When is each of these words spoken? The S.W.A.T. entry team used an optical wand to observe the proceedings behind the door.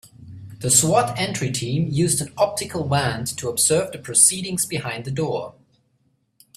The 0.61 0.67
S.W.A.T. 0.69 1.13
entry 1.21 1.51
team 1.51 1.87
used 1.87 2.21
an 2.21 2.33
optical 2.35 2.87
wand 2.87 3.37
to 3.37 3.49
observe 3.49 3.91
the 3.91 3.99
proceedings 3.99 4.65
behind 4.65 5.05
the 5.05 5.11
door. 5.11 5.53